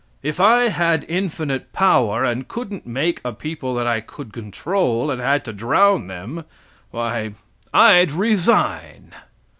If 0.23 0.39
I 0.39 0.69
had 0.69 1.05
infinite 1.07 1.73
power 1.73 2.23
and 2.23 2.47
couldn't 2.47 2.87
make 2.87 3.21
a 3.23 3.31
people 3.31 3.75
that 3.75 3.85
I 3.85 4.01
could 4.01 4.33
control 4.33 5.11
and 5.11 5.21
had 5.21 5.45
to 5.45 5.53
drown 5.53 6.07
them, 6.07 6.43
why 6.89 7.35
I'd 7.71 8.11
resign. 8.11 9.13